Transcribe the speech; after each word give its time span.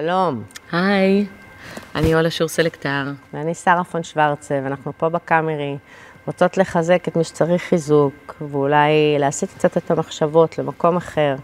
שלום, 0.00 0.42
היי, 0.72 1.26
אני 1.94 2.14
אולה 2.14 2.30
שור 2.30 2.48
סלקטר. 2.48 3.12
ואני 3.32 3.54
שרה 3.54 3.84
פון 3.84 4.02
שוורצה, 4.02 4.60
ואנחנו 4.64 4.92
פה 4.96 5.08
בקאמרי, 5.08 5.76
רוצות 6.26 6.56
לחזק 6.56 7.08
את 7.08 7.16
מי 7.16 7.24
שצריך 7.24 7.62
חיזוק, 7.62 8.42
ואולי 8.50 8.90
להסיט 9.18 9.50
קצת 9.54 9.76
את 9.76 9.90
המחשבות 9.90 10.58
למקום 10.58 10.96
אחר. 10.96 11.36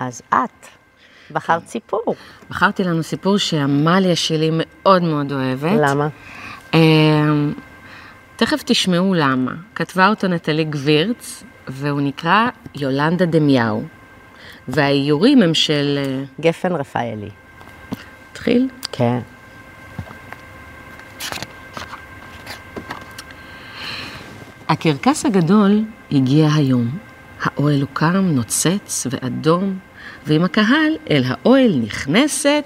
אז 0.00 0.22
את, 0.28 0.66
בחרת 1.30 1.66
סיפור. 1.66 2.14
בחרתי 2.50 2.84
לנו 2.84 3.02
סיפור 3.02 3.38
שעמליה 3.38 4.16
שלי 4.16 4.50
מאוד 4.52 5.02
מאוד 5.02 5.32
אוהבת. 5.32 5.80
למה? 5.80 6.08
אמ, 6.74 7.52
תכף 8.36 8.62
תשמעו 8.66 9.14
למה. 9.14 9.52
כתבה 9.74 10.08
אותו 10.08 10.28
נטלי 10.28 10.64
גבירץ, 10.64 11.44
והוא 11.68 12.00
נקרא 12.00 12.48
יולנדה 12.74 13.26
דמיהו. 13.26 13.82
והאיורים 14.68 15.42
הם 15.42 15.54
של... 15.54 15.98
אה, 15.98 16.24
גפן 16.40 16.72
רפאלי. 16.72 17.30
התחיל? 18.42 18.68
כן. 18.92 19.18
הקרקס 24.68 25.26
הגדול 25.26 25.84
הגיע 26.12 26.48
היום. 26.54 26.98
האוהל 27.42 27.80
הוקם, 27.80 28.14
נוצץ 28.14 29.06
ואדום, 29.10 29.78
ועם 30.26 30.44
הקהל 30.44 30.96
אל 31.10 31.22
האוהל 31.26 31.80
נכנסת 31.82 32.64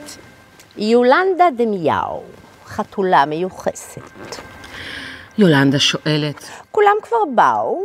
יולנדה 0.76 1.44
דמיהו, 1.56 2.22
חתולה 2.66 3.26
מיוחסת. 3.26 4.36
יולנדה 5.38 5.78
שואלת, 5.78 6.48
כולם 6.72 6.96
כבר 7.02 7.24
באו, 7.34 7.82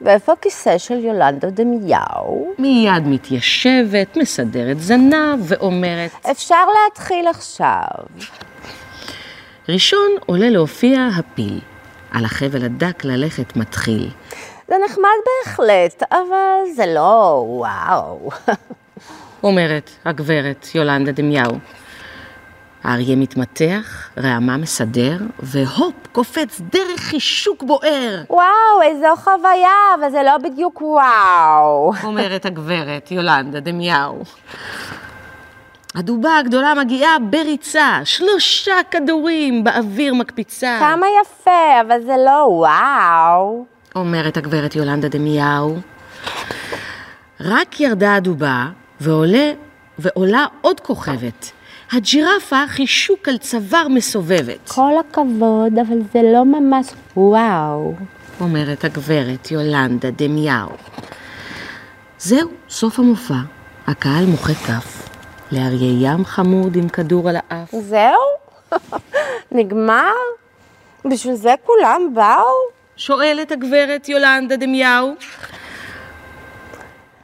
ואיפה 0.00 0.32
הכיסא 0.32 0.78
של 0.78 1.04
יולנדה 1.04 1.50
דמיהו? 1.50 2.54
מיד 2.58 3.06
מתיישבת, 3.06 4.16
מסדרת 4.16 4.80
זנב 4.80 5.38
ואומרת, 5.40 6.10
אפשר 6.30 6.64
להתחיל 6.84 7.26
עכשיו. 7.26 7.84
ראשון 9.68 10.08
עולה 10.26 10.50
להופיע 10.50 11.08
הפיל. 11.16 11.60
על 12.14 12.24
החבל 12.24 12.64
הדק 12.64 13.04
ללכת 13.04 13.56
מתחיל. 13.56 14.10
זה 14.68 14.74
נחמד 14.84 15.18
בהחלט, 15.26 16.02
אבל 16.10 16.72
זה 16.74 16.86
לא 16.86 17.44
וואו. 17.48 18.30
אומרת 19.42 19.90
הגברת 20.04 20.66
יולנדה 20.74 21.12
דמיהו. 21.12 21.52
האריה 22.84 23.16
מתמתח, 23.16 24.10
רעמה 24.18 24.56
מסדר, 24.56 25.16
והופ, 25.38 25.94
קופץ 26.12 26.60
דרך 26.60 27.00
חישוק 27.00 27.62
בוער, 27.62 28.22
וואו, 28.30 28.82
איזו 28.82 29.06
חוויה, 29.16 29.70
אבל 30.00 30.10
זה 30.10 30.22
לא 30.22 30.38
בדיוק 30.38 30.82
וואו. 30.82 31.92
אומרת 32.04 32.46
הגברת 32.46 33.10
יולנדה 33.10 33.60
דמיהו. 33.60 34.22
הדובה 35.94 36.38
הגדולה 36.38 36.74
מגיעה 36.74 37.18
בריצה, 37.18 38.00
שלושה 38.04 38.74
כדורים 38.90 39.64
באוויר 39.64 40.14
מקפיצה, 40.14 40.76
כמה 40.80 41.06
יפה, 41.22 41.80
אבל 41.80 42.02
זה 42.06 42.14
לא 42.26 42.46
וואו. 42.48 43.64
אומרת 43.94 44.36
הגברת 44.36 44.76
יולנדה 44.76 45.08
דמיהו. 45.08 45.76
רק 47.40 47.80
ירדה 47.80 48.14
הדובה, 48.14 48.66
ועולה, 49.00 49.52
ועולה 49.98 50.46
עוד 50.60 50.80
כוכבת. 50.80 51.52
הג'ירפה 51.92 52.66
חישוק 52.68 53.28
על 53.28 53.38
צוואר 53.38 53.88
מסובבת, 53.88 54.68
כל 54.68 54.92
הכבוד, 55.00 55.78
אבל 55.88 55.98
זה 56.12 56.20
לא 56.32 56.44
ממש 56.44 56.86
וואו. 57.16 57.94
אומרת 58.40 58.84
הגברת 58.84 59.50
יולנדה 59.50 60.10
דמיהו. 60.10 60.70
זהו, 62.18 62.50
סוף 62.68 62.98
המופע. 62.98 63.34
הקהל 63.86 64.24
מוחא 64.26 64.52
כף. 64.52 65.08
לאריה 65.52 66.10
ים 66.12 66.24
חמוד 66.24 66.76
עם 66.76 66.88
כדור 66.88 67.28
על 67.28 67.36
האף. 67.36 67.74
זהו? 67.80 68.20
נגמר? 69.52 70.12
בשביל 71.10 71.34
זה 71.34 71.54
כולם 71.66 72.14
באו? 72.14 72.44
שואלת 72.96 73.52
הגברת 73.52 74.08
יולנדה 74.08 74.56
דמיהו. 74.56 75.14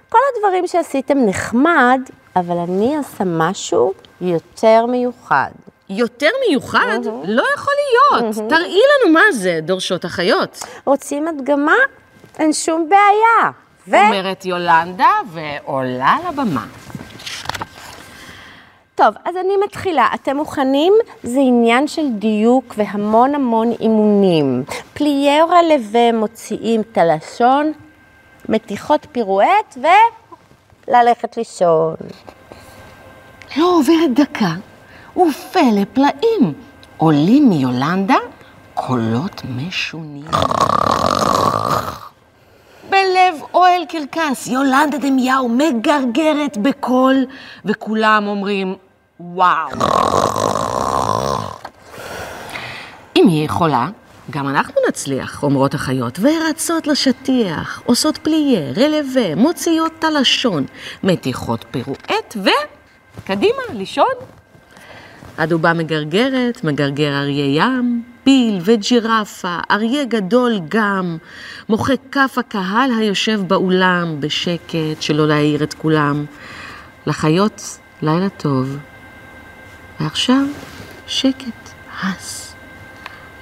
כל 0.08 0.18
הדברים 0.36 0.66
שעשיתם 0.66 1.18
נחמד, 1.26 2.00
אבל 2.36 2.56
אני 2.56 2.96
עושה 2.96 3.24
משהו 3.26 3.92
יותר 4.20 4.86
מיוחד. 4.86 5.50
יותר 5.88 6.28
מיוחד? 6.48 6.98
לא 7.24 7.44
יכול 7.54 7.74
להיות. 7.90 8.34
תראי 8.48 8.80
לנו 9.04 9.12
מה 9.12 9.32
זה, 9.32 9.60
דורשות 9.62 10.04
החיות. 10.04 10.62
רוצים 10.84 11.28
הדגמה? 11.28 11.76
אין 12.38 12.52
שום 12.52 12.88
בעיה. 12.88 13.50
ו... 13.88 13.96
אומרת 14.06 14.44
יולנדה 14.44 15.10
ועולה 15.32 16.16
לבמה. 16.28 16.66
טוב, 18.94 19.14
אז 19.24 19.36
אני 19.36 19.56
מתחילה. 19.64 20.08
אתם 20.14 20.36
מוכנים? 20.36 20.92
זה 21.22 21.40
עניין 21.40 21.88
של 21.88 22.08
דיוק 22.12 22.74
והמון 22.76 23.34
המון 23.34 23.72
אימונים. 23.80 24.64
פלייה 24.94 25.44
רלווה 25.44 26.12
מוציאים 26.12 26.80
את 26.80 26.98
הלשון, 26.98 27.72
מתיחות 28.48 29.06
פירואט 29.12 29.78
וללכת 30.88 31.36
לישון. 31.36 31.94
לא 33.56 33.78
עוברת 33.78 34.14
דקה, 34.14 34.54
ופלא 35.16 35.84
פלאים. 35.92 36.54
עולים 36.96 37.48
מיולנדה 37.48 38.16
קולות 38.74 39.42
משונים. 39.56 40.24
בלב 42.90 43.34
אוהל 43.54 43.84
קרקס, 43.88 44.46
יולנדה 44.46 44.98
דמיהו 44.98 45.48
מגרגרת 45.48 46.58
בקול, 46.62 47.16
וכולם 47.64 48.24
אומרים, 48.26 48.74
וואו. 49.20 49.68
אם 53.16 53.28
היא 53.28 53.44
יכולה, 53.44 53.88
גם 54.30 54.48
אנחנו 54.48 54.74
נצליח, 54.88 55.42
אומרות 55.42 55.74
החיות, 55.74 56.18
ורצות 56.22 56.86
לשטיח, 56.86 57.82
עושות 57.84 58.18
פליה, 58.18 58.60
רלווה, 58.76 59.34
מוציאות 59.34 59.92
את 59.98 60.04
הלשון, 60.04 60.64
מתיחות 61.02 61.64
פירואט, 61.70 62.36
וקדימה, 63.18 63.62
לישון. 63.74 64.14
הדובה 65.38 65.72
מגרגרת, 65.72 66.64
מגרגר 66.64 67.20
אריה 67.20 67.64
ים, 67.64 68.02
פיל 68.24 68.60
וג'ירפה, 68.64 69.58
אריה 69.70 70.04
גדול 70.04 70.60
גם, 70.68 71.16
מוחא 71.68 71.94
כף 72.12 72.34
הקהל 72.38 72.90
היושב 72.98 73.40
באולם, 73.46 74.20
בשקט, 74.20 75.00
שלא 75.00 75.28
להעיר 75.28 75.62
את 75.62 75.74
כולם. 75.74 76.24
לחיות, 77.06 77.78
לילה 78.02 78.28
טוב. 78.28 78.76
ועכשיו, 80.00 80.44
שקט, 81.06 81.70
הס. 82.02 82.54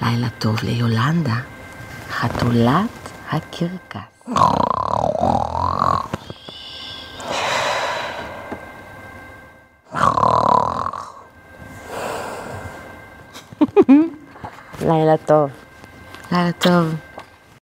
לילה 0.03 0.29
טוב 0.39 0.57
ליולנדה, 0.63 1.37
חתולת 2.11 3.11
הקרקס. 3.31 3.99
לילה 14.89 15.17
טוב. 15.17 15.51
לילה 16.33 16.53
טוב. 16.53 17.08